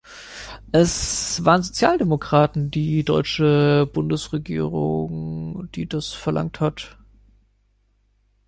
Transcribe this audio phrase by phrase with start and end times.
[0.71, 6.97] Es waren Sozialdemokraten, die deutsche Bundesregierung, die das verlangt hat.